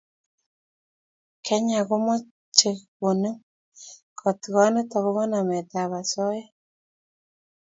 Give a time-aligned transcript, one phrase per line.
[1.45, 3.37] kenya komache konem
[4.19, 6.45] katigonet akobo namet ab asoya